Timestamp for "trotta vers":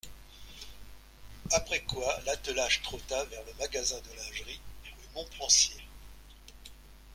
2.81-3.45